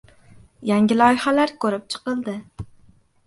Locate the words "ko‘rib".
1.65-1.85